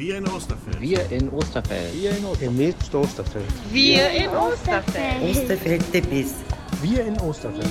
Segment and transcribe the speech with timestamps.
[0.00, 0.80] Wir in Osterfeld.
[0.80, 1.92] Wir in Osterfeld.
[1.92, 3.44] Wir in Osterfeld.
[3.70, 5.22] Wir in Osterfeld.
[5.22, 6.36] Osterfeld der Biss.
[6.80, 7.66] Wir in Osterfeld.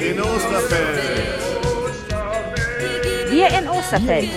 [0.00, 1.02] In Osterfeld.
[3.30, 4.28] Wir in Osterfeld.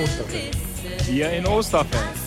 [1.07, 2.18] Wir in Osterfeld.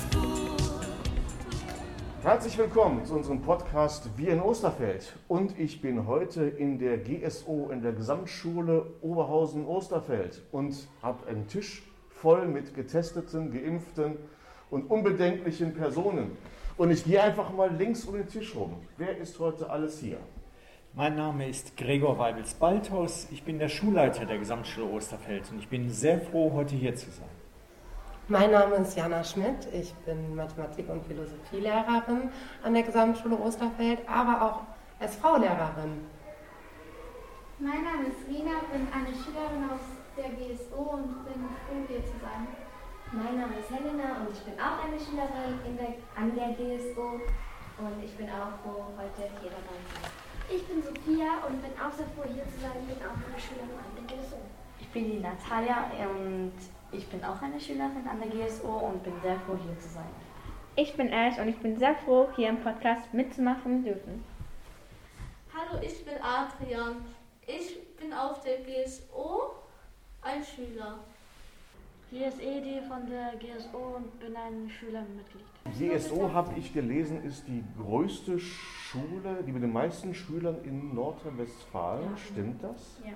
[2.22, 5.12] Herzlich willkommen zu unserem Podcast Wir in Osterfeld.
[5.26, 11.82] Und ich bin heute in der GSO in der Gesamtschule Oberhausen-Osterfeld und habe einen Tisch
[12.10, 14.18] voll mit getesteten, geimpften
[14.70, 16.36] und unbedenklichen Personen.
[16.76, 18.76] Und ich gehe einfach mal links um den Tisch rum.
[18.98, 20.18] Wer ist heute alles hier?
[20.94, 23.26] Mein Name ist Gregor Weibels-Balthaus.
[23.32, 27.10] Ich bin der Schulleiter der Gesamtschule Osterfeld und ich bin sehr froh, heute hier zu
[27.10, 27.41] sein.
[28.28, 29.66] Mein Name ist Jana Schmidt.
[29.72, 32.30] Ich bin Mathematik- und Philosophielehrerin
[32.62, 34.60] an der Gesamtschule Osterfeld, aber auch
[35.04, 36.06] SV-Lehrerin.
[37.58, 39.82] Mein Name ist Rina, bin eine Schülerin aus
[40.16, 41.34] der GSO und bin
[41.66, 42.46] froh, hier zu sein.
[43.10, 47.18] Mein Name ist Helena und ich bin auch eine Schülerin in der, an der GSO
[47.82, 50.14] und ich bin auch froh, heute hier dabei zu sein.
[50.48, 52.86] Ich bin Sophia und bin auch sehr froh, hier zu sein.
[52.86, 54.38] bin auch eine Schülerin an der GSO.
[54.78, 56.54] Ich bin die Natalia und
[56.92, 60.08] ich bin auch eine Schülerin an der GSO und bin sehr froh, hier zu sein.
[60.76, 64.24] Ich bin Ash und ich bin sehr froh, hier im Podcast mitzumachen dürfen.
[65.54, 66.96] Hallo, ich bin Adrian.
[67.46, 69.52] Ich bin auf der GSO
[70.22, 71.00] ein Schüler.
[72.10, 75.44] Hier ist Edi von der GSO und bin ein Schülermitglied.
[75.78, 82.10] GSO, habe ich gelesen, ist die größte Schule, die mit den meisten Schülern in Nordrhein-Westfalen.
[82.10, 82.16] Ja.
[82.18, 82.98] Stimmt das?
[83.04, 83.14] Ja.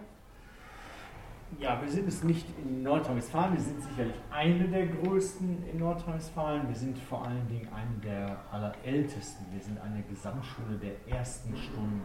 [1.58, 6.68] Ja, wir sind es nicht in Nordrhein-Westfalen, wir sind sicherlich eine der größten in Nordrhein-Westfalen.
[6.68, 9.46] Wir sind vor allen Dingen eine der allerältesten.
[9.52, 12.04] Wir sind eine Gesamtschule der ersten Stunde.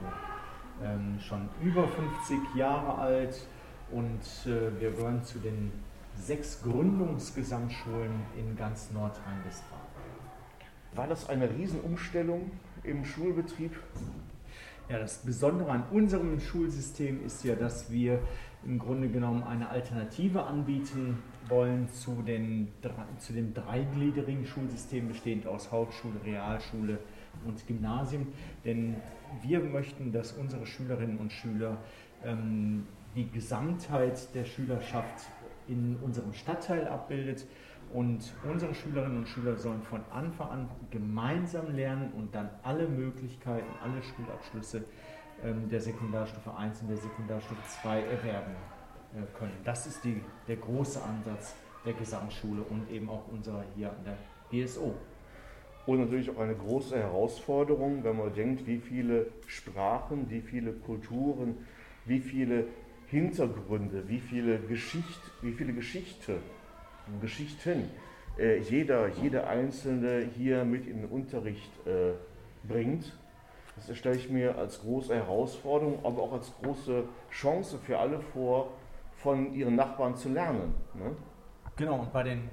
[0.81, 3.45] Ähm, schon über 50 Jahre alt
[3.91, 5.73] und äh, wir gehören zu den
[6.15, 9.81] sechs Gründungsgesamtschulen in ganz Nordrhein-Westfalen.
[10.95, 12.51] War das eine Riesenumstellung
[12.83, 13.77] im Schulbetrieb?
[14.89, 18.19] Ja, das Besondere an unserem Schulsystem ist ja, dass wir
[18.63, 21.17] im Grunde genommen eine Alternative anbieten
[21.47, 22.69] wollen zu, den,
[23.17, 26.99] zu dem dreigliedrigen Schulsystem bestehend aus Hauptschule, Realschule
[27.45, 28.27] und Gymnasium.
[28.63, 28.95] Denn
[29.41, 31.77] wir möchten, dass unsere Schülerinnen und Schüler
[32.23, 32.85] ähm,
[33.15, 35.25] die Gesamtheit der Schülerschaft
[35.67, 37.45] in unserem Stadtteil abbildet.
[37.93, 43.67] Und unsere Schülerinnen und Schüler sollen von Anfang an gemeinsam lernen und dann alle Möglichkeiten,
[43.83, 44.85] alle Schulabschlüsse
[45.71, 48.55] der Sekundarstufe 1 und der Sekundarstufe 2 erwerben
[49.13, 49.57] äh, können.
[49.63, 54.17] Das ist die, der große Ansatz der Gesamtschule und eben auch unserer hier an der
[54.51, 54.93] GSO.
[55.87, 61.57] Und natürlich auch eine große Herausforderung, wenn man denkt, wie viele Sprachen, wie viele Kulturen,
[62.05, 62.65] wie viele
[63.07, 66.37] Hintergründe, wie viele, Geschicht, wie viele Geschichte,
[67.19, 67.89] Geschichten
[68.37, 72.13] äh, jeder, jeder Einzelne hier mit in den Unterricht äh,
[72.67, 73.13] bringt.
[73.75, 78.71] Das stelle ich mir als große Herausforderung, aber auch als große Chance für alle vor,
[79.15, 80.73] von ihren Nachbarn zu lernen.
[80.93, 81.15] Ne?
[81.75, 82.49] Genau, und bei den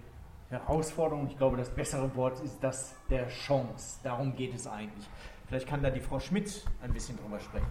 [0.51, 4.01] Herausforderungen, ich glaube, das bessere Wort ist das der Chance.
[4.03, 5.09] Darum geht es eigentlich.
[5.47, 7.67] Vielleicht kann da die Frau Schmidt ein bisschen drüber sprechen.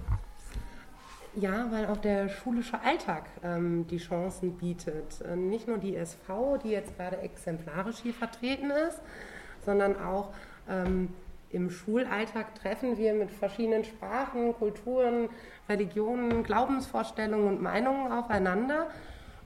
[1.35, 5.21] Ja, weil auch der schulische Alltag ähm, die Chancen bietet.
[5.21, 8.99] Äh, nicht nur die SV, die jetzt gerade exemplarisch hier vertreten ist,
[9.63, 10.33] sondern auch
[10.67, 11.13] ähm,
[11.51, 15.29] im Schulalltag treffen wir mit verschiedenen Sprachen, Kulturen,
[15.69, 18.87] Religionen, Glaubensvorstellungen und Meinungen aufeinander.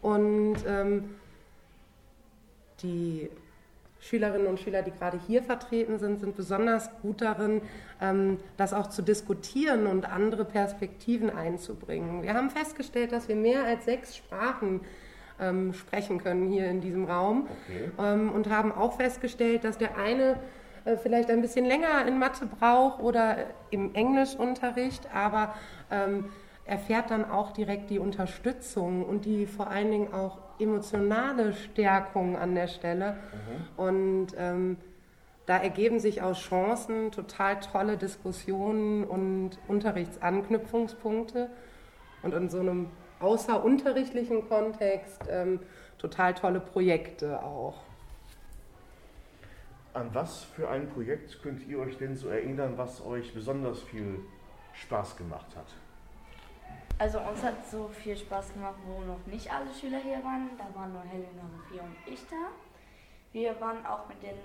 [0.01, 1.15] Und ähm,
[2.81, 3.29] die
[3.99, 7.61] Schülerinnen und Schüler, die gerade hier vertreten sind, sind besonders gut darin,
[8.01, 12.23] ähm, das auch zu diskutieren und andere Perspektiven einzubringen.
[12.23, 14.81] Wir haben festgestellt, dass wir mehr als sechs Sprachen
[15.39, 17.91] ähm, sprechen können hier in diesem Raum okay.
[17.99, 20.37] Ähm, und haben auch festgestellt, dass der eine
[20.85, 23.37] äh, vielleicht ein bisschen länger in Mathe braucht oder
[23.69, 25.53] im Englischunterricht, aber
[26.65, 32.55] erfährt dann auch direkt die Unterstützung und die vor allen Dingen auch emotionale Stärkung an
[32.55, 33.13] der Stelle.
[33.13, 33.83] Mhm.
[33.83, 34.77] Und ähm,
[35.45, 41.49] da ergeben sich aus Chancen total tolle Diskussionen und Unterrichtsanknüpfungspunkte
[42.21, 42.89] und in so einem
[43.19, 45.59] außerunterrichtlichen Kontext ähm,
[45.97, 47.79] total tolle Projekte auch.
[49.93, 54.19] An was für ein Projekt könnt ihr euch denn so erinnern, was euch besonders viel
[54.73, 55.67] Spaß gemacht hat?
[56.97, 60.51] Also uns hat so viel Spaß gemacht, wo noch nicht alle Schüler hier waren.
[60.57, 62.51] Da waren nur Helena, Sophia und ich da.
[63.33, 64.35] Wir waren auch mit den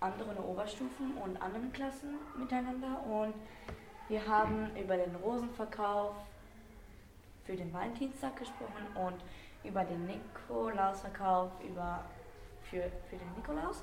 [0.00, 3.34] anderen Oberstufen und anderen Klassen miteinander und
[4.08, 6.14] wir haben über den Rosenverkauf
[7.44, 9.16] für den Valentinstag gesprochen und
[9.62, 12.04] über den Nikolausverkauf über,
[12.62, 13.82] für, für den Nikolaus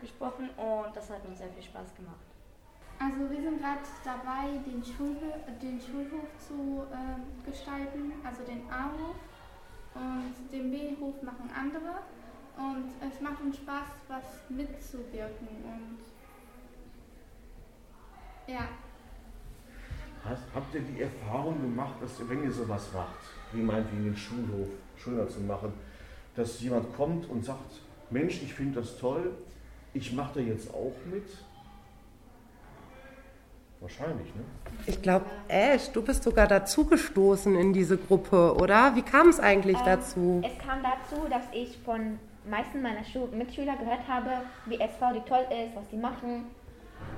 [0.00, 2.26] gesprochen und das hat uns sehr viel Spaß gemacht.
[2.98, 9.16] Also wir sind gerade dabei, den, Schulhof, den Schulhof zu äh, gestalten, also den A-Hof
[9.94, 12.02] und den B-Hof machen andere
[12.56, 15.98] und es macht uns Spaß, was mitzuwirken und
[18.46, 18.68] ja.
[20.54, 23.20] Habt ihr die Erfahrung gemacht, dass wenn ihr sowas macht,
[23.52, 25.72] wie meinetwegen den Schulhof schöner zu machen,
[26.34, 29.32] dass jemand kommt und sagt, Mensch, ich finde das toll,
[29.96, 31.24] ich mache da jetzt auch mit?
[33.80, 34.42] Wahrscheinlich, ne?
[34.86, 38.94] Ich glaube, Ash, du bist sogar dazugestoßen in diese Gruppe, oder?
[38.94, 40.42] Wie kam es eigentlich Ähm, dazu?
[40.44, 44.30] Es kam dazu, dass ich von meisten meiner Schu Mitschüler gehört habe,
[44.66, 46.44] wie SV die toll ist, was die machen.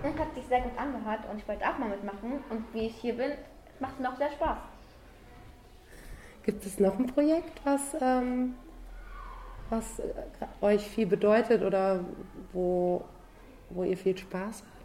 [0.02, 2.40] Und hat sich sehr gut angehört und ich wollte auch mal mitmachen.
[2.50, 3.32] Und wie ich hier bin,
[3.80, 4.58] macht es mir auch sehr Spaß.
[6.42, 8.54] Gibt es noch ein Projekt, was, ähm,
[9.70, 10.12] was äh,
[10.60, 12.04] euch viel bedeutet oder
[12.52, 13.04] wo,
[13.70, 14.78] wo ihr viel Spaß habt?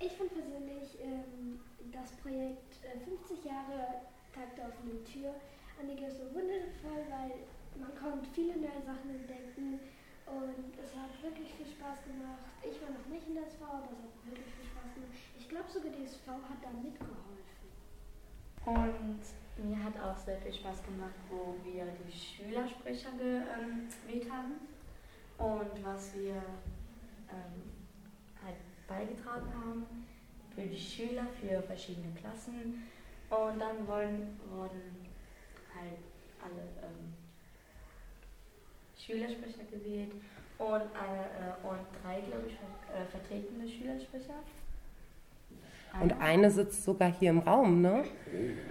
[0.00, 1.60] Ich finde persönlich ähm,
[1.92, 5.34] das Projekt äh, 50 Jahre Tag der offenen Tür
[5.80, 7.46] an die so wundervoll, weil
[7.78, 9.78] man konnte viele neue Sachen entdecken
[10.26, 12.46] und es hat wirklich viel Spaß gemacht.
[12.62, 15.14] Ich war noch nicht in der SV, aber es hat wirklich viel Spaß gemacht.
[15.38, 17.38] Ich glaube sogar die SV hat da mitgeholfen.
[18.66, 19.22] Und
[19.58, 24.54] mir hat auch sehr viel Spaß gemacht, wo wir die Schülersprecher gewählt haben
[25.38, 26.36] und was wir
[27.30, 27.62] ähm,
[28.44, 28.56] halt
[28.86, 29.86] beigetragen haben
[30.54, 32.88] für die Schüler, für verschiedene Klassen.
[33.30, 35.06] Und dann wollen, wurden
[35.74, 35.98] halt
[36.42, 37.14] alle ähm,
[38.96, 40.12] Schülersprecher gewählt
[40.58, 44.42] und, eine, äh, und drei, glaube ich, ver äh, vertretene Schülersprecher.
[46.00, 48.04] Und eine sitzt sogar hier im Raum, ne?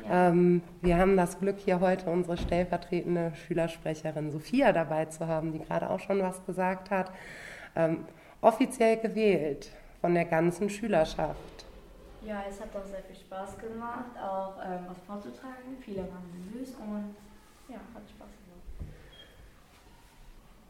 [0.10, 5.60] Ähm, wir haben das Glück, hier heute unsere stellvertretende Schülersprecherin Sophia dabei zu haben, die
[5.60, 7.12] gerade auch schon was gesagt hat.
[7.76, 8.06] Ähm,
[8.42, 9.70] offiziell gewählt
[10.00, 11.66] von der ganzen Schülerschaft.
[12.26, 15.78] Ja, es hat auch sehr viel Spaß gemacht, auch ähm, was vorzutragen.
[15.82, 17.16] Viele waren nervös und
[17.68, 18.94] ja, hat Spaß gemacht.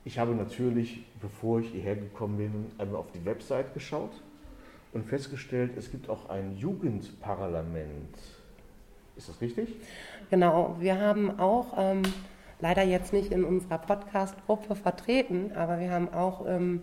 [0.05, 4.11] Ich habe natürlich, bevor ich hierher gekommen bin, einmal auf die Website geschaut
[4.97, 8.17] und festgestellt, es gibt auch ein Jugendparlament.
[9.15, 9.69] Ist das richtig?
[10.31, 12.01] Genau, wir haben auch, ähm,
[12.59, 16.81] leider jetzt nicht in unserer Podcast-Gruppe vertreten, aber wir haben auch ähm,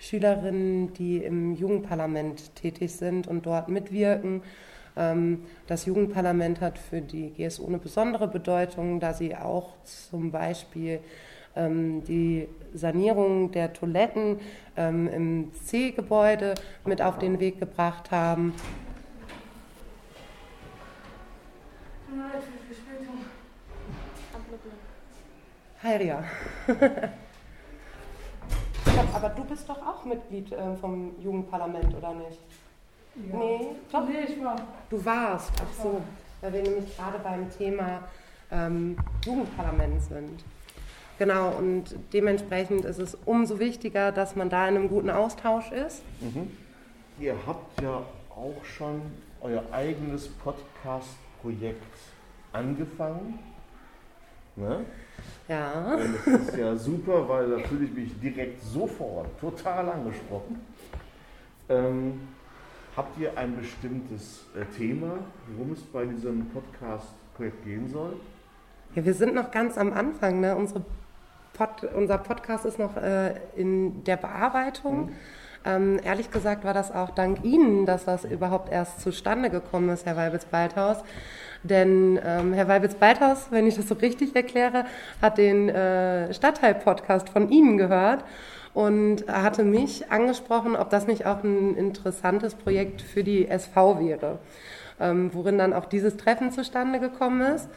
[0.00, 4.42] Schülerinnen, die im Jugendparlament tätig sind und dort mitwirken.
[4.96, 10.98] Ähm, das Jugendparlament hat für die GSO eine besondere Bedeutung, da sie auch zum Beispiel
[11.56, 14.40] die Sanierung der Toiletten
[14.76, 16.54] ähm, im C-Gebäude
[16.84, 18.54] mit auf den Weg gebracht haben.
[25.82, 26.24] Heiria.
[29.14, 32.40] Aber du bist doch auch Mitglied äh, vom Jugendparlament, oder nicht?
[33.30, 33.36] Ja.
[33.38, 34.08] Nee, doch?
[34.08, 34.56] Nee, ich war.
[34.90, 36.00] Du warst, ach so.
[36.40, 38.00] Weil wir nämlich gerade beim Thema
[38.50, 40.42] ähm, Jugendparlament sind.
[41.18, 46.02] Genau, und dementsprechend ist es umso wichtiger, dass man da in einem guten Austausch ist.
[46.20, 46.50] Mhm.
[47.20, 49.00] Ihr habt ja auch schon
[49.40, 51.82] euer eigenes Podcast-Projekt
[52.52, 53.38] angefangen.
[54.56, 54.84] Ne?
[55.48, 55.94] Ja.
[55.94, 60.60] Und das ist ja super, weil da fühle ich mich direkt sofort total angesprochen.
[61.68, 62.20] Ähm,
[62.96, 65.18] habt ihr ein bestimmtes äh, Thema,
[65.48, 68.16] worum es bei diesem Podcast-Projekt gehen soll?
[68.94, 70.40] Ja, wir sind noch ganz am Anfang.
[70.40, 70.56] Ne?
[70.56, 70.84] Unsere
[71.54, 75.12] Pod, unser Podcast ist noch äh, in der Bearbeitung.
[75.64, 80.04] Ähm, ehrlich gesagt war das auch dank Ihnen, dass das überhaupt erst zustande gekommen ist,
[80.04, 80.98] Herr Weibitz-Balthaus.
[81.62, 84.84] Denn ähm, Herr Weibitz-Balthaus, wenn ich das so richtig erkläre,
[85.22, 88.24] hat den äh, Stadtteil-Podcast von Ihnen gehört
[88.74, 94.40] und hatte mich angesprochen, ob das nicht auch ein interessantes Projekt für die SV wäre,
[94.98, 97.68] ähm, worin dann auch dieses Treffen zustande gekommen ist.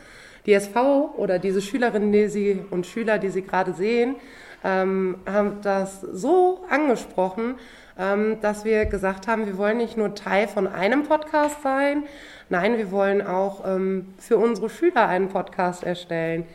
[0.48, 4.16] Die SV oder diese Schülerinnen die Sie, und Schüler, die Sie gerade sehen,
[4.64, 7.56] ähm, haben das so angesprochen,
[8.00, 12.04] ähm, dass wir gesagt haben, wir wollen nicht nur Teil von einem Podcast sein,
[12.50, 16.46] nein, wir wollen auch ähm, für unsere Schüler einen Podcast erstellen.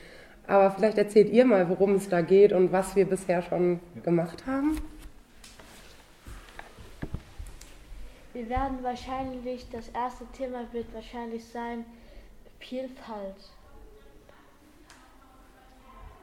[0.46, 4.44] Aber vielleicht erzählt ihr mal, worum es da geht und was wir bisher schon gemacht
[4.46, 4.78] haben.
[8.32, 11.84] Wir werden wahrscheinlich, das erste Thema wird wahrscheinlich sein
[12.58, 13.36] Vielfalt.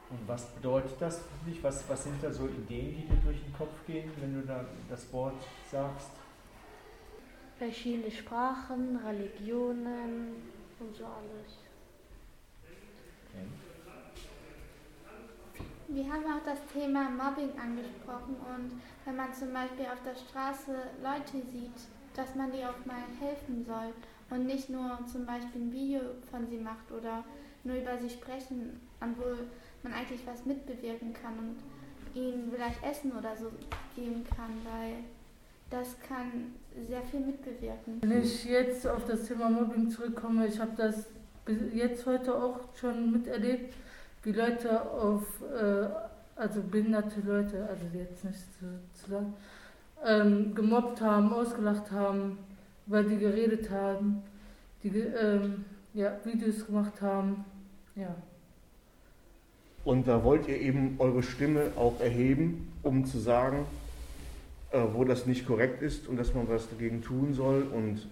[0.09, 1.63] Und was bedeutet das für dich?
[1.63, 4.65] Was, was sind da so Ideen, die dir durch den Kopf gehen, wenn du da
[4.89, 5.35] das Wort
[5.69, 6.09] sagst?
[7.57, 10.35] Verschiedene Sprachen, Religionen
[10.79, 11.59] und so alles.
[15.91, 20.71] Wir haben auch das Thema Mobbing angesprochen und wenn man zum Beispiel auf der Straße
[21.01, 21.73] Leute sieht,
[22.15, 23.93] dass man die auch mal helfen soll
[24.29, 27.23] und nicht nur zum Beispiel ein Video von sie macht oder
[27.63, 29.47] nur über sie sprechen, obwohl
[29.83, 31.57] man eigentlich was mitbewirken kann und
[32.15, 33.51] ihnen vielleicht Essen oder so
[33.95, 34.95] geben kann, weil
[35.69, 36.55] das kann
[36.87, 38.01] sehr viel mitbewirken.
[38.01, 41.05] Wenn ich jetzt auf das Thema Mobbing zurückkomme, ich habe das
[41.73, 43.73] jetzt heute auch schon miterlebt,
[44.23, 45.87] wie Leute auf, äh,
[46.35, 49.33] also behinderte Leute, also jetzt nicht zu, zu sagen,
[50.05, 52.37] ähm, gemobbt haben, ausgelacht haben,
[52.85, 54.23] weil die geredet haben,
[54.83, 57.45] die ähm, ja, Videos gemacht haben,
[57.95, 58.15] ja.
[59.89, 63.65] Und da wollt ihr eben eure Stimme auch erheben, um zu sagen,
[64.69, 68.07] äh, wo das nicht korrekt ist und dass man was dagegen tun soll und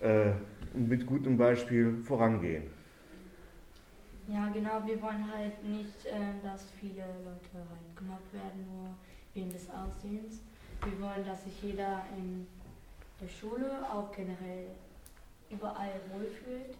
[0.00, 0.32] äh,
[0.72, 2.62] mit gutem Beispiel vorangehen.
[4.26, 8.88] Ja, genau, wir wollen halt nicht, äh, dass viele Leute halt gemobbt werden, nur
[9.34, 10.40] wegen des Aussehens.
[10.82, 12.46] Wir wollen, dass sich jeder in
[13.20, 14.68] der Schule, auch generell
[15.50, 16.74] überall wohlfühlt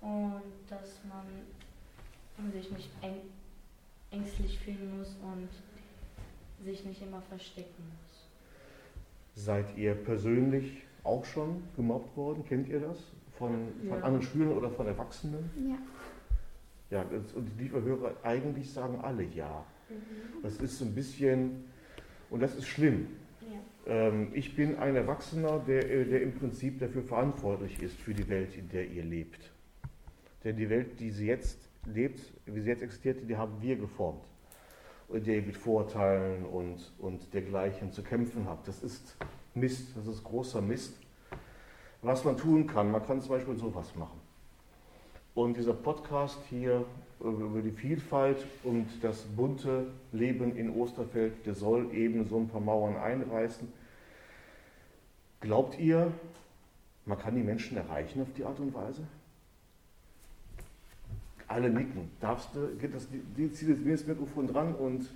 [0.00, 1.26] und dass man
[2.52, 3.20] sich nicht eng,
[4.10, 5.48] ängstlich fühlen muss und
[6.64, 8.26] sich nicht immer verstecken muss.
[9.34, 12.44] Seid ihr persönlich auch schon gemobbt worden?
[12.46, 12.98] Kennt ihr das?
[13.38, 14.04] Von, von ja.
[14.04, 15.50] anderen Schülern oder von Erwachsenen?
[15.68, 15.78] Ja.
[16.90, 19.64] Ja, und die Hörer, eigentlich sagen alle ja.
[19.88, 20.42] Mhm.
[20.42, 21.64] Das ist so ein bisschen,
[22.30, 23.08] und das ist schlimm.
[23.40, 23.92] Ja.
[23.92, 28.56] Ähm, ich bin ein Erwachsener, der, der im Prinzip dafür verantwortlich ist für die Welt,
[28.56, 29.50] in der ihr lebt.
[30.44, 34.24] Denn die Welt, die sie jetzt lebt, wie sie jetzt existiert, die haben wir geformt.
[35.08, 38.66] Und der mit Vorurteilen und, und dergleichen zu kämpfen habt.
[38.66, 39.16] Das ist
[39.54, 40.98] Mist, das ist großer Mist.
[42.02, 44.20] Was man tun kann, man kann zum Beispiel sowas machen.
[45.34, 46.84] Und dieser Podcast hier
[47.20, 52.60] über die Vielfalt und das bunte Leben in Osterfeld, der soll eben so ein paar
[52.60, 53.68] Mauern einreißen.
[55.40, 56.12] Glaubt ihr,
[57.04, 59.06] man kann die Menschen erreichen auf die Art und Weise?
[61.48, 62.10] Alle nicken.
[62.20, 65.08] Darfst du, geht das, die, zieht jetzt das Mikrofon dran und.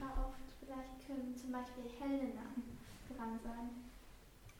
[0.60, 2.42] Vielleicht können zum Beispiel Helena
[3.16, 3.70] dran sein.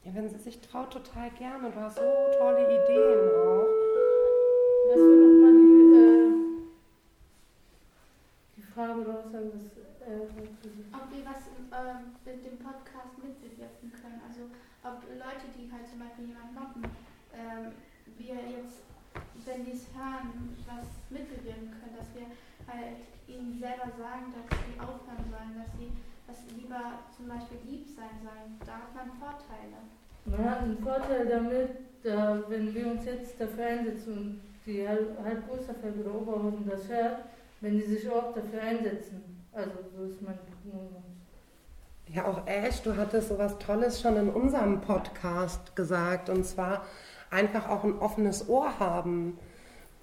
[0.04, 1.70] Ja, wenn sie sich traut, total gerne.
[1.70, 2.02] Du hast so
[2.38, 3.68] tolle Ideen auch.
[4.88, 6.30] Was für nochmal die, äh,
[8.56, 9.44] die Frage, oder was das,
[10.08, 10.26] äh,
[10.90, 14.20] Ob wir was äh, mit dem Podcast mitbewirken können.
[14.26, 14.50] Also
[14.82, 16.84] ob Leute, die halt zum Beispiel jemanden mobben,
[17.32, 17.70] äh,
[18.18, 18.82] wir jetzt,
[19.44, 22.26] wenn die es hören, was mitbewirken können, dass wir
[22.68, 25.90] halt ihnen selber sagen, dass sie aufhören sollen, dass sie
[26.30, 28.54] dass sie lieber zum Beispiel lieb sein sollen.
[28.64, 29.82] Da hat man Vorteile.
[30.26, 31.70] Man hat einen Vorteil damit,
[32.04, 37.24] da, wenn wir uns jetzt dafür einsetzen die halb Osterfeld oder Oberhausen das hört,
[37.60, 39.22] wenn die sich auch dafür einsetzen.
[39.52, 40.38] Also so ist mein
[42.06, 46.84] Ja, auch Ash, du hattest sowas Tolles schon in unserem Podcast gesagt und zwar
[47.30, 49.38] einfach auch ein offenes Ohr haben.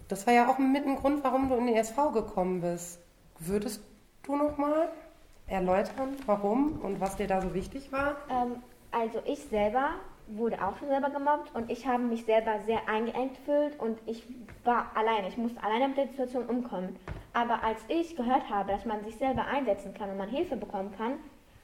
[0.08, 3.00] Das war ja auch mit ein Grund, warum du in die SV gekommen bist.
[3.40, 3.84] Würdest
[4.24, 4.90] du noch mal
[5.48, 8.16] erläutern, warum und was dir da so wichtig war?
[8.30, 9.92] Ähm, also ich selber
[10.28, 14.24] wurde auch schon selber gemobbt und ich habe mich selber sehr eingeengt gefühlt und ich
[14.64, 15.30] war alleine.
[15.30, 16.98] Ich musste alleine mit der Situation umkommen.
[17.34, 20.94] Aber als ich gehört habe, dass man sich selber einsetzen kann und man Hilfe bekommen
[20.98, 21.14] kann,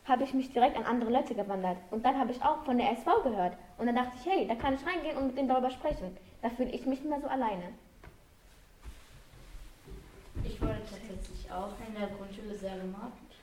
[0.05, 1.77] habe ich mich direkt an andere Leute gewandert.
[1.91, 3.57] Und dann habe ich auch von der SV gehört.
[3.77, 6.15] Und dann dachte ich, hey, da kann ich reingehen und mit denen darüber sprechen.
[6.41, 7.73] Da fühle ich mich nicht mehr so alleine.
[10.43, 13.33] Ich wurde tatsächlich auch in der Grundschule sehr gemobbt.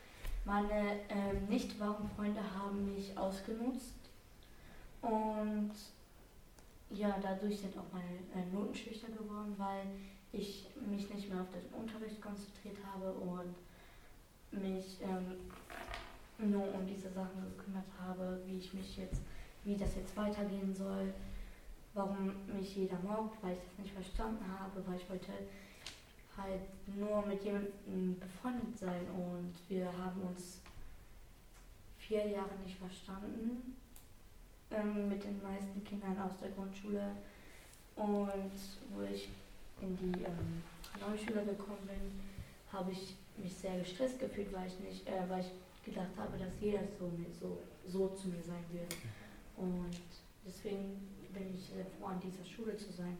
[0.45, 3.95] Meine ähm, nicht wahren Freunde haben mich ausgenutzt
[5.02, 5.73] und
[6.90, 9.87] ja, dadurch sind auch meine äh, Noten schlechter geworden, weil
[10.33, 13.55] ich mich nicht mehr auf den Unterricht konzentriert habe und
[14.62, 15.37] mich ähm,
[16.49, 19.20] nur um diese Sachen gekümmert habe, wie ich mich jetzt,
[19.64, 21.12] wie das jetzt weitergehen soll,
[21.94, 25.32] warum mich jeder mobbt, weil ich das nicht verstanden habe, weil ich wollte
[26.37, 26.62] halt
[26.97, 30.61] nur mit jemandem befreundet sein und wir haben uns
[31.99, 33.76] vier Jahre nicht verstanden
[34.70, 37.12] ähm, mit den meisten Kindern aus der Grundschule.
[37.97, 38.52] Und
[38.94, 39.28] wo ich
[39.80, 40.62] in die ähm,
[41.00, 42.20] neue Schule gekommen bin,
[42.73, 45.50] habe ich mich sehr gestresst gefühlt, weil ich nicht, äh, weil ich
[45.90, 48.94] gedacht habe, dass jeder so, so, so zu mir sein wird.
[49.56, 50.00] Und
[50.47, 53.18] deswegen bin ich sehr froh, an dieser Schule zu sein,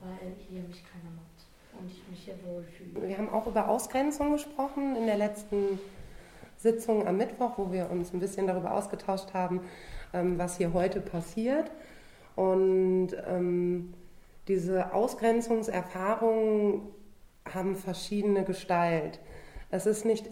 [0.00, 1.46] weil hier mich keiner macht
[1.78, 3.08] und ich mich hier wohlfühle.
[3.08, 5.78] Wir haben auch über Ausgrenzung gesprochen in der letzten
[6.56, 9.62] Sitzung am Mittwoch, wo wir uns ein bisschen darüber ausgetauscht haben,
[10.12, 11.70] ähm, was hier heute passiert.
[12.36, 13.94] Und ähm,
[14.48, 16.82] diese Ausgrenzungserfahrungen
[17.46, 19.20] haben verschiedene Gestalt.
[19.70, 20.28] Es ist nicht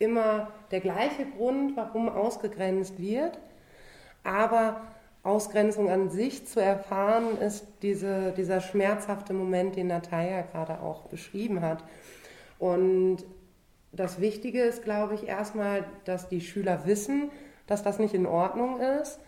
[0.00, 3.38] immer der gleiche Grund, warum ausgegrenzt wird,
[4.24, 4.80] aber
[5.22, 11.60] Ausgrenzung an sich zu erfahren, ist diese, dieser schmerzhafte Moment, den Natalia gerade auch beschrieben
[11.60, 11.84] hat.
[12.58, 13.18] Und
[13.92, 17.30] das Wichtige ist, glaube ich, erstmal, dass die Schüler wissen,
[17.66, 19.20] dass das nicht in Ordnung ist.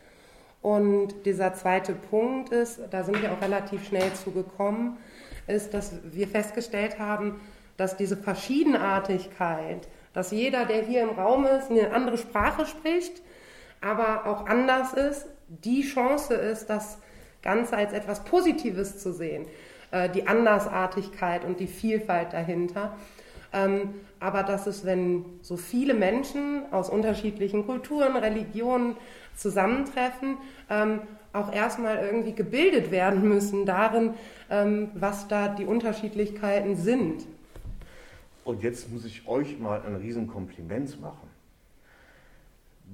[0.62, 4.96] Und dieser zweite Punkt ist, da sind wir auch relativ schnell zugekommen,
[5.46, 7.40] ist, dass wir festgestellt haben,
[7.76, 13.22] dass diese Verschiedenartigkeit, dass jeder, der hier im Raum ist, eine andere Sprache spricht,
[13.80, 16.98] aber auch anders ist, die Chance ist, das
[17.42, 19.46] Ganze als etwas Positives zu sehen,
[19.90, 22.96] äh, die Andersartigkeit und die Vielfalt dahinter.
[23.52, 28.96] Ähm, aber dass es, wenn so viele Menschen aus unterschiedlichen Kulturen, Religionen
[29.34, 30.38] zusammentreffen,
[30.70, 31.00] ähm,
[31.32, 34.14] auch erstmal irgendwie gebildet werden müssen darin,
[34.50, 37.26] ähm, was da die Unterschiedlichkeiten sind.
[38.44, 41.28] Und jetzt muss ich euch mal ein Riesenkompliment machen.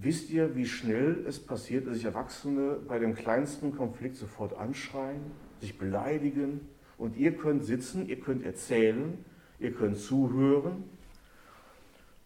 [0.00, 5.22] Wisst ihr, wie schnell es passiert, dass sich Erwachsene bei dem kleinsten Konflikt sofort anschreien,
[5.60, 6.60] sich beleidigen
[6.98, 9.24] und ihr könnt sitzen, ihr könnt erzählen,
[9.58, 10.84] ihr könnt zuhören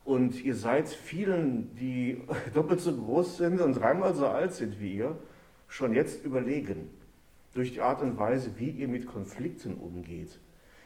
[0.04, 2.22] und ihr seid vielen, die
[2.54, 5.16] doppelt so groß sind und dreimal so alt sind wie ihr,
[5.68, 6.90] schon jetzt überlegen,
[7.54, 10.38] durch die Art und Weise, wie ihr mit Konflikten umgeht.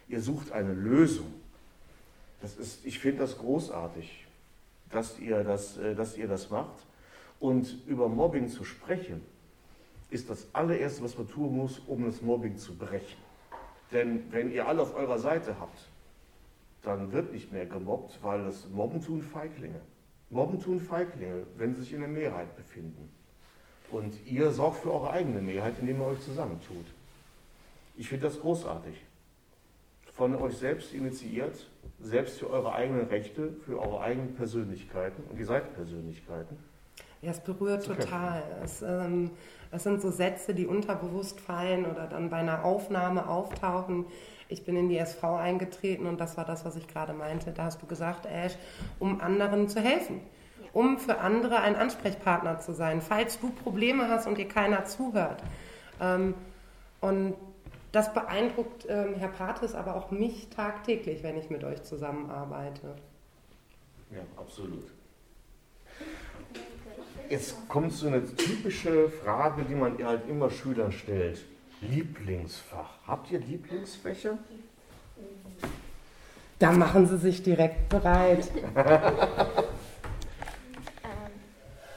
[0.08, 1.32] Ihr sucht eine Lösung.
[2.46, 4.26] Das ist, ich finde das großartig
[4.90, 6.86] dass ihr das, äh, dass ihr das macht.
[7.38, 9.20] Und über Mobbing zu sprechen,
[10.10, 13.18] ist das allererste, was man tun muss, um das Mobbing zu brechen.
[13.92, 15.78] Denn wenn ihr alle auf eurer Seite habt,
[16.82, 19.80] dann wird nicht mehr gemobbt, weil das Mobben tun Feiglinge.
[20.30, 23.10] Mobben tun Feiglinge, wenn sie sich in der Mehrheit befinden.
[23.90, 26.86] Und ihr sorgt für eure eigene Mehrheit, indem ihr euch zusammentut.
[27.96, 28.94] Ich finde das großartig.
[30.16, 31.68] Von euch selbst initiiert,
[32.00, 35.22] selbst für eure eigenen Rechte, für eure eigenen Persönlichkeiten.
[35.30, 36.56] Und ihr seid Persönlichkeiten.
[37.20, 38.42] Ja, es berührt total.
[38.62, 39.30] Es, ähm,
[39.70, 44.06] es sind so Sätze, die unterbewusst fallen oder dann bei einer Aufnahme auftauchen.
[44.48, 47.52] Ich bin in die SV eingetreten und das war das, was ich gerade meinte.
[47.52, 48.56] Da hast du gesagt, Ash,
[48.98, 50.20] um anderen zu helfen.
[50.72, 55.42] Um für andere ein Ansprechpartner zu sein, falls du Probleme hast und dir keiner zuhört.
[56.00, 56.34] Ähm,
[57.00, 57.34] und
[57.96, 62.94] das beeindruckt ähm, Herr Pates, aber auch mich tagtäglich, wenn ich mit euch zusammenarbeite.
[64.10, 64.84] Ja, absolut.
[67.30, 71.42] Jetzt kommt so eine typische Frage, die man halt immer Schülern stellt.
[71.80, 72.98] Lieblingsfach.
[73.06, 74.36] Habt ihr Lieblingsfächer?
[76.58, 78.50] Da machen sie sich direkt bereit.
[81.02, 81.30] Ähm,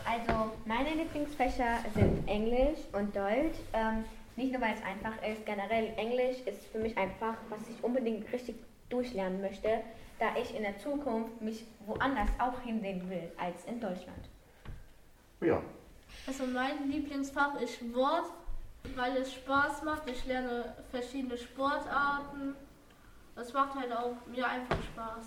[0.06, 3.58] also meine Lieblingsfächer sind Englisch und Deutsch.
[4.40, 8.32] Nicht nur, weil es einfach ist, generell Englisch ist für mich einfach, was ich unbedingt
[8.32, 8.56] richtig
[8.88, 9.82] durchlernen möchte,
[10.18, 14.30] da ich in der Zukunft mich woanders auch hinsehen will als in Deutschland.
[15.42, 15.62] Ja.
[16.26, 18.32] Also mein Lieblingsfach ist Sport,
[18.96, 20.10] weil es Spaß macht.
[20.10, 22.56] Ich lerne verschiedene Sportarten.
[23.36, 25.26] Das macht halt auch mir einfach Spaß.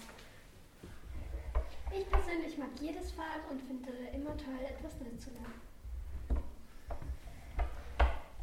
[1.94, 5.71] Ich persönlich mag jedes Fach und finde immer toll, etwas Neues zu lernen.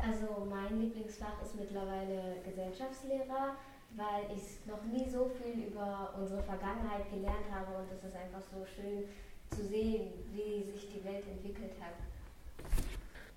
[0.01, 3.55] Also mein Lieblingsfach ist mittlerweile Gesellschaftslehrer,
[3.97, 8.41] weil ich noch nie so viel über unsere Vergangenheit gelernt habe und es ist einfach
[8.41, 9.03] so schön
[9.49, 11.95] zu sehen, wie sich die Welt entwickelt hat.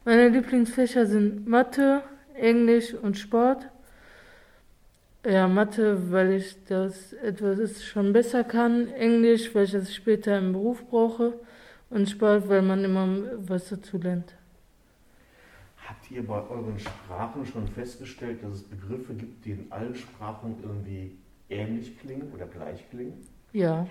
[0.04, 2.02] Meine Lieblingsfächer sind Mathe,
[2.34, 3.68] Englisch und Sport.
[5.24, 8.88] Ja, Mathe, weil ich das etwas schon besser kann.
[8.88, 11.34] Englisch, weil ich das später im Beruf brauche.
[11.90, 14.34] Und Sport, weil man immer was dazu lernt.
[15.92, 20.56] Habt ihr bei euren Sprachen schon festgestellt, dass es Begriffe gibt, die in allen Sprachen
[20.62, 21.18] irgendwie
[21.50, 23.26] ähnlich klingen oder gleich klingen?
[23.52, 23.86] Ja.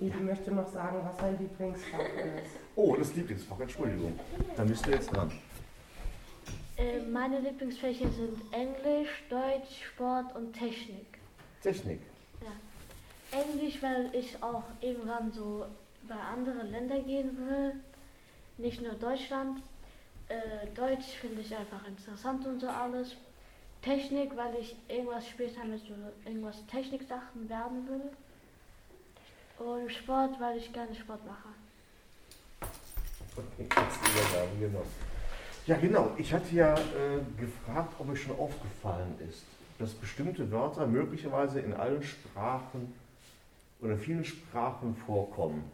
[0.00, 2.56] Ich möchte noch sagen, was sein Lieblingsfach ist.
[2.74, 4.18] Oh, das Lieblingsfach, Entschuldigung.
[4.56, 5.30] Da müsst ihr jetzt dran.
[6.76, 11.18] Äh, meine Lieblingsfächer sind Englisch, Deutsch, Sport und Technik.
[11.62, 12.00] Technik.
[12.42, 13.38] Ja.
[13.40, 15.64] Englisch, weil ich auch irgendwann so
[16.08, 17.74] bei anderen Ländern gehen will,
[18.58, 19.62] nicht nur Deutschland.
[20.28, 23.16] Äh, Deutsch finde ich einfach interessant und so alles.
[23.82, 25.82] Technik, weil ich irgendwas später mit
[26.24, 28.10] irgendwas Techniksachen werden will.
[29.64, 31.48] Und Sport, weil ich gerne Sport mache.
[33.36, 34.82] Okay, jetzt genau.
[35.66, 36.10] Ja, genau.
[36.16, 39.44] Ich hatte ja äh, gefragt, ob euch schon aufgefallen ist,
[39.78, 42.92] dass bestimmte Wörter möglicherweise in allen Sprachen
[43.80, 45.70] oder vielen Sprachen vorkommen.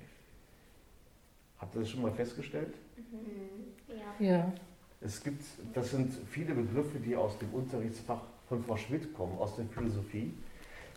[1.65, 2.75] Habt ihr das schon mal festgestellt?
[2.99, 3.95] Mhm.
[4.21, 4.27] Ja.
[4.27, 4.53] ja.
[5.01, 9.57] Es gibt, das sind viele Begriffe, die aus dem Unterrichtsfach von Frau Schmidt kommen, aus
[9.57, 10.35] der Philosophie.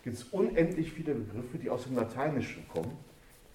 [0.04, 2.98] gibt es unendlich viele Begriffe, die aus dem Lateinischen kommen,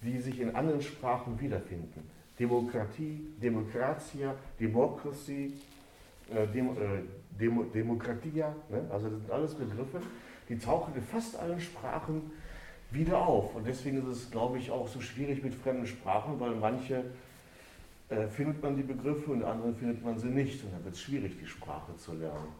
[0.02, 2.10] die sich in anderen Sprachen wiederfinden.
[2.36, 5.52] Demokratie, Demokratia, Democracy,
[6.34, 7.02] äh, Dem, äh,
[7.38, 8.88] Demo, Demokratia, ne?
[8.90, 10.00] also das sind alles Begriffe,
[10.48, 12.32] die tauchen in fast allen Sprachen
[12.94, 13.54] wieder auf.
[13.54, 17.04] Und deswegen ist es, glaube ich, auch so schwierig mit fremden Sprachen, weil manche
[18.08, 20.62] äh, findet man die Begriffe und anderen findet man sie nicht.
[20.64, 22.52] Und dann wird es schwierig, die Sprache zu lernen.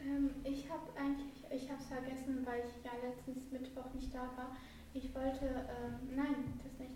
[0.00, 4.22] Ähm, ich habe eigentlich, ich habe es vergessen, weil ich ja letztens Mittwoch nicht da
[4.36, 4.56] war.
[4.94, 6.92] Ich wollte, ähm, nein, das nicht.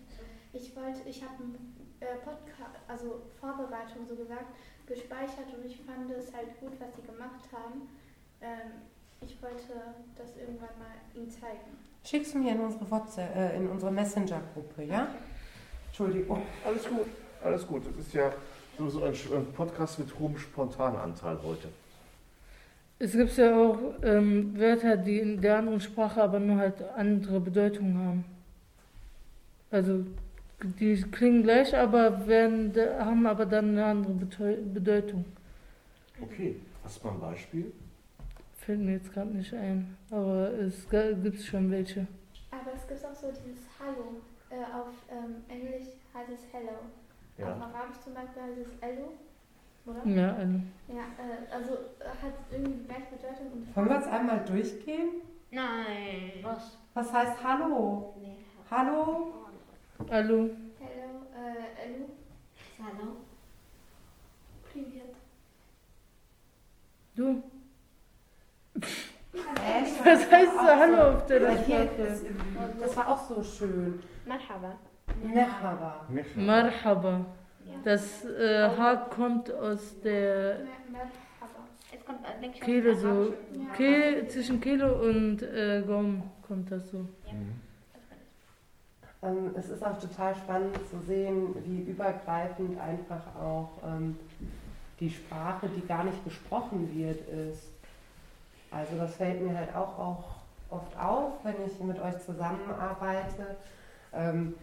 [0.53, 1.55] Ich wollte, ich habe ein
[1.99, 4.53] äh, Podcast, also Vorbereitung so gesagt,
[4.85, 7.89] gespeichert und ich fand es halt gut, was sie gemacht haben.
[8.41, 8.85] Ähm,
[9.21, 11.77] ich wollte das irgendwann mal ihnen zeigen.
[12.09, 15.09] Schickst du mir in unsere WhatsApp, äh, in unsere Messenger-Gruppe, ja?
[15.87, 16.41] Entschuldigung.
[16.65, 17.07] Alles gut,
[17.43, 17.83] alles gut.
[17.85, 18.31] Das ist ja
[18.77, 21.67] so ein Podcast mit hohem Spontananteil heute.
[22.97, 27.41] Es gibt ja auch ähm, Wörter, die in der anderen Sprache aber nur halt andere
[27.41, 28.25] Bedeutungen haben.
[29.69, 30.05] Also
[30.61, 35.25] die klingen gleich, aber werden, haben aber dann eine andere Bedeutung.
[36.21, 37.73] Okay, hast du mal ein Beispiel?
[38.67, 42.05] Fällt mir jetzt gerade nicht ein, aber es gibt schon welche.
[42.51, 44.19] Aber es gibt auch so dieses Hallo.
[44.49, 46.73] Äh, auf ähm, Englisch heißt es Hello.
[47.37, 47.55] Ja.
[47.55, 49.13] Auf Arabisch zum Beispiel heißt es Hello.
[49.85, 50.05] Oder?
[50.05, 50.59] Ja, Hello.
[50.89, 53.53] Ja, äh, also äh, hat es irgendwie die gleiche Bedeutung.
[53.53, 55.09] Und Wollen wir es einmal durchgehen?
[55.49, 56.31] Nein.
[56.41, 56.77] Was?
[56.93, 58.15] Was heißt Hallo?
[58.19, 58.35] Nee.
[58.69, 59.33] Hallo?
[60.09, 60.09] Hallo.
[60.09, 60.45] Hello.
[60.45, 62.09] Äh, Hello.
[62.83, 63.15] Hallo.
[64.69, 65.15] Privet.
[67.15, 67.41] Du?
[70.03, 71.39] Was heißt so Hallo auf der?
[72.79, 73.99] Das war auch so schön.
[74.25, 74.75] Marhaba.
[75.23, 76.05] Merhaba.
[76.35, 77.25] Marhaba.
[77.83, 80.59] Das äh, H kommt aus der
[81.93, 83.33] Es kommt, äh, denke ich, Kehle aus so.
[83.53, 87.07] der Kehle, zwischen Kehle und äh, Gaumen kommt das so.
[89.23, 94.17] Ähm, es ist auch total spannend zu sehen, wie übergreifend einfach auch ähm,
[94.99, 97.76] die Sprache, die gar nicht gesprochen wird, ist.
[98.77, 100.23] Also das fällt mir halt auch, auch
[100.69, 103.55] oft auf, wenn ich mit euch zusammenarbeite.
[104.13, 104.53] Ähm,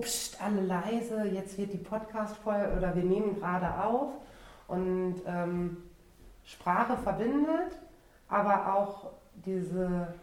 [0.00, 4.12] pst, alle leise, jetzt wird die Podcast-Folge oder wir nehmen gerade auf.
[4.68, 5.78] Und ähm,
[6.44, 7.76] Sprache verbindet,
[8.28, 9.10] aber auch
[9.44, 10.14] diese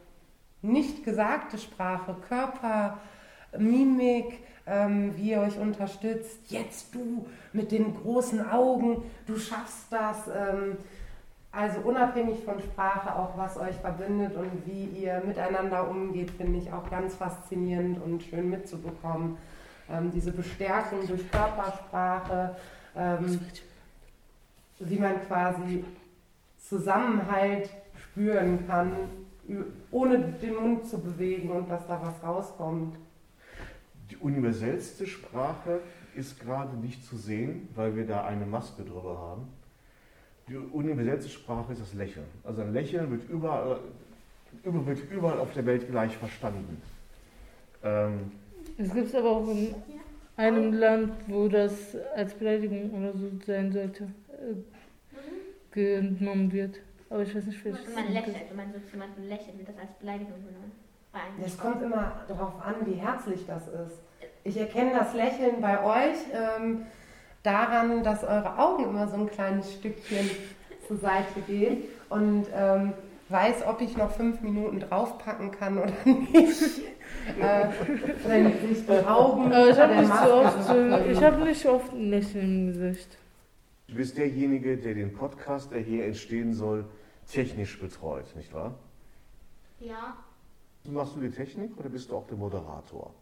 [0.62, 3.00] nicht gesagte Sprache, Körper,
[3.58, 6.39] Mimik, ähm, wie ihr euch unterstützt.
[6.48, 10.30] Jetzt du mit den großen Augen, du schaffst das.
[10.30, 10.78] Ähm,
[11.54, 16.74] also unabhängig von Sprache auch, was euch verbindet und wie ihr miteinander umgeht, finde ich
[16.74, 19.38] auch ganz faszinierend und schön mitzubekommen.
[19.88, 22.56] Ähm, diese Bestärkung durch Körpersprache,
[22.96, 23.39] ähm,
[24.80, 25.86] wie man quasi
[26.58, 28.92] Zusammenhalt spüren kann,
[29.92, 32.98] ohne den Mund zu bewegen und dass da was rauskommt.
[34.10, 35.82] Die universellste Sprache
[36.16, 39.62] ist gerade nicht zu sehen, weil wir da eine Maske drüber haben.
[40.47, 42.25] Die universellste Sprache ist das Lächeln.
[42.43, 43.79] Also ein Lächeln wird überall,
[44.63, 46.82] über, wird überall auf der Welt gleich verstanden.
[47.84, 48.32] Ähm,
[48.77, 49.73] Es gibt aber auch in
[50.36, 54.56] einem Land, wo das als Beleidigung oder so sein sollte, äh,
[55.71, 56.79] genommen wird.
[57.10, 59.69] Aber ich weiß nicht, welches Wenn man lächelt, wenn man so zu jemandem lächelt, wird
[59.69, 60.71] das als Beleidigung genommen.
[61.45, 63.99] Es kommt immer darauf an, wie herzlich das ist.
[64.43, 66.88] Ich erkenne das Lächeln bei euch ähm,
[67.43, 70.29] daran, dass eure Augen immer so ein kleines Stückchen
[70.88, 72.93] zur Seite gehen und ähm,
[73.29, 76.79] weiß, ob ich noch fünf Minuten draufpacken kann oder nicht.
[77.39, 77.67] äh,
[78.25, 82.10] wenn sich die Augen Aber ich habe nicht so oft, ich habe nicht oft ein
[82.10, 83.17] Lächeln im Gesicht.
[83.88, 86.86] du bist derjenige, der den Podcast, der hier entstehen soll,
[87.32, 88.73] technisch betreut, nicht wahr?
[89.79, 90.17] Ja.
[90.86, 93.13] Machst du die Technik oder bist du auch der Moderator?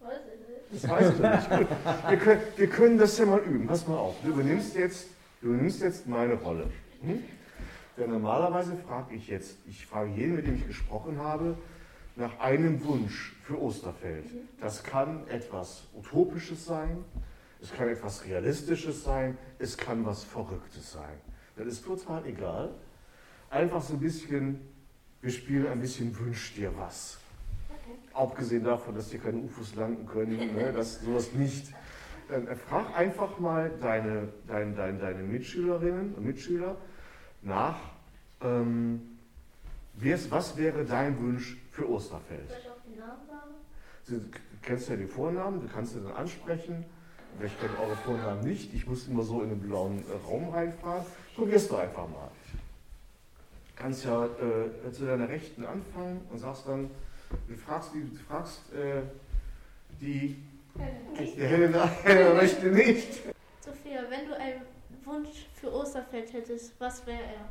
[0.00, 0.31] Weiß ich nicht.
[0.72, 1.50] Das weißt du nicht.
[1.50, 1.68] Gut.
[2.08, 3.66] Wir können, wir können das ja mal üben.
[3.66, 4.16] Pass mal auf.
[4.22, 5.08] Du übernimmst jetzt,
[5.40, 6.70] du übernimmst jetzt meine Rolle.
[7.02, 7.22] Hm?
[7.98, 11.58] Denn normalerweise frage ich jetzt, ich frage jeden, mit dem ich gesprochen habe,
[12.16, 14.26] nach einem Wunsch für Osterfeld.
[14.60, 17.04] Das kann etwas Utopisches sein,
[17.60, 21.20] es kann etwas Realistisches sein, es kann was Verrücktes sein.
[21.56, 22.74] Das ist total egal.
[23.50, 24.60] Einfach so ein bisschen,
[25.20, 27.18] wir spielen ein bisschen Wünsch dir was.
[28.14, 31.72] Abgesehen davon, dass hier keine UFOs landen können, ne, dass sowas nicht.
[32.28, 36.76] Dann äh, frag einfach mal deine, dein, dein, deine Mitschülerinnen und Mitschüler
[37.42, 37.76] nach,
[38.42, 39.18] ähm,
[39.94, 42.48] was wäre dein Wunsch für Osterfeld?
[42.48, 43.54] Soll ich auch den Namen sagen?
[44.06, 46.84] Du kennst ja die Vornamen, du kannst sie dann ansprechen.
[47.38, 48.74] Vielleicht kennen eure Vornamen nicht.
[48.74, 51.04] Ich muss immer so in den blauen äh, Raum reinfahren.
[51.34, 52.30] Probierst du einfach mal.
[53.76, 56.90] kannst ja äh, zu deiner Rechten anfangen und sagst dann,
[57.48, 59.02] du fragst die, du fragst äh,
[60.00, 60.36] die,
[61.18, 63.20] die Helena, Helena möchte nicht.
[63.60, 64.62] Sophia, wenn du einen
[65.04, 67.48] Wunsch für Osterfeld hättest, was wäre er?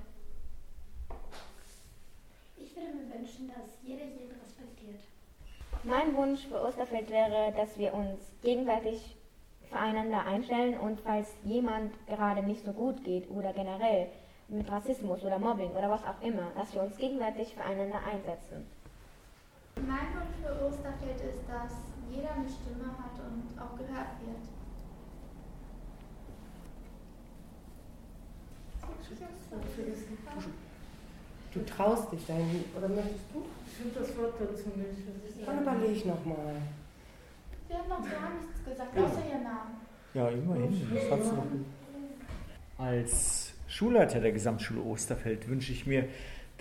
[2.57, 5.01] Ich würde mir wünschen, dass jeder jeden respektiert.
[5.83, 9.15] Mein Wunsch für Osterfeld wäre, dass wir uns gegenseitig
[9.69, 14.07] füreinander einstellen und falls jemand gerade nicht so gut geht oder generell
[14.49, 18.67] mit Rassismus oder Mobbing oder was auch immer, dass wir uns gegenseitig füreinander einsetzen.
[19.87, 21.73] Mein Wunsch für Osterfeld ist, dass
[22.09, 24.43] jeder eine Stimme hat und auch gehört wird.
[31.53, 33.43] Du traust dich dahin, oder möchtest du?
[33.67, 35.45] Ich finde das Wort dazu nicht.
[35.47, 36.55] Dann überleg nochmal.
[37.67, 39.07] Wir haben noch gar nichts gesagt, Genau.
[39.07, 39.81] außer Ihren Namen.
[40.13, 40.87] Ja, immerhin.
[40.93, 41.45] Das hat's noch.
[42.77, 46.05] Als Schulleiter der Gesamtschule Osterfeld wünsche ich mir,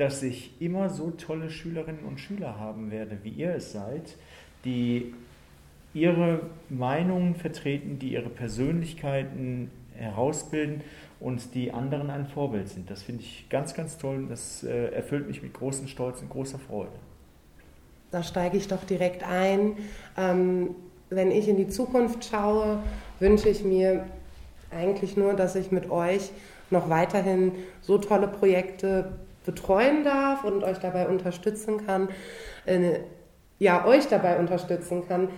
[0.01, 4.17] dass ich immer so tolle Schülerinnen und Schüler haben werde, wie ihr es seid,
[4.65, 5.13] die
[5.93, 10.81] ihre Meinungen vertreten, die ihre Persönlichkeiten herausbilden
[11.19, 12.91] und die anderen ein Vorbild sind.
[12.91, 16.31] Das finde ich ganz, ganz toll und das äh, erfüllt mich mit großem Stolz und
[16.31, 16.93] großer Freude.
[18.11, 19.77] Da steige ich doch direkt ein.
[20.17, 20.71] Ähm,
[21.11, 22.83] wenn ich in die Zukunft schaue,
[23.19, 24.07] wünsche ich mir
[24.71, 26.31] eigentlich nur, dass ich mit euch
[26.71, 29.13] noch weiterhin so tolle Projekte
[29.45, 32.09] betreuen darf und euch dabei unterstützen kann,
[32.67, 33.01] äh,
[33.59, 35.29] ja, euch dabei unterstützen kann,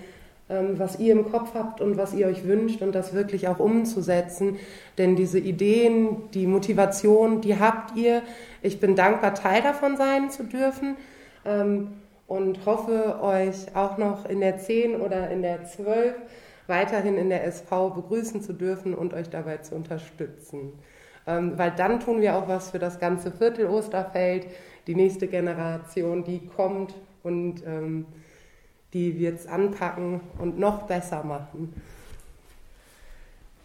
[0.49, 3.59] ähm, was ihr im Kopf habt und was ihr euch wünscht und das wirklich auch
[3.59, 4.59] umzusetzen.
[4.99, 8.23] Denn diese Ideen, die Motivation, die habt ihr.
[8.61, 10.97] Ich bin dankbar, Teil davon sein zu dürfen.
[11.45, 11.89] Ähm,
[12.27, 16.15] und hoffe, euch auch noch in der 10 oder in der 12
[16.67, 20.73] weiterhin in der SV begrüßen zu dürfen und euch dabei zu unterstützen.
[21.27, 24.47] Ähm, weil dann tun wir auch was für das ganze Viertel Osterfeld,
[24.87, 28.07] die nächste Generation, die kommt und ähm,
[28.93, 31.73] die wird es anpacken und noch besser machen.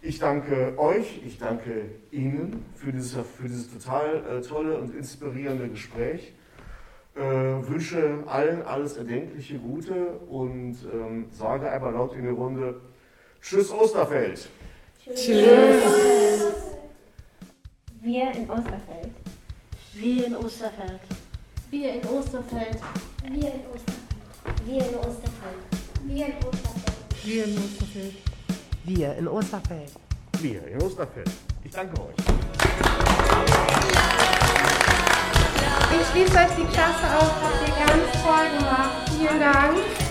[0.01, 5.67] Ich danke euch, ich danke Ihnen für dieses, für dieses total äh, tolle und inspirierende
[5.69, 6.33] Gespräch.
[7.15, 12.79] Äh, wünsche allen alles erdenkliche Gute und ähm, sage einmal laut in die Runde
[13.41, 14.49] Tschüss Osterfeld.
[15.03, 16.26] Tschüss.
[18.07, 19.11] Wir in Osterfeld.
[19.93, 21.01] Wir in Osterfeld.
[21.69, 22.77] Wir in Osterfeld.
[23.23, 23.97] Wir in Osterfeld.
[24.65, 25.59] Wir in Osterfeld.
[26.05, 26.93] Wir in Osterfeld.
[27.25, 28.13] Wir in Osterfeld.
[28.85, 29.91] Wir in Osterfeld.
[30.39, 31.31] Wir in Osterfeld.
[31.65, 32.15] Ich danke euch.
[35.91, 39.09] Ich schließe euch die Klasse auf, habt ihr ganz toll gemacht.
[39.17, 40.06] Vielen Dank.